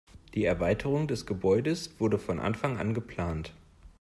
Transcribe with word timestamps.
Die 0.33 0.45
Erweiterung 0.45 1.07
des 1.07 1.27
Gebäudes 1.27 1.93
wurde 1.99 2.17
von 2.17 2.39
Anfang 2.39 2.79
an 2.79 2.95
geplant. 2.95 3.53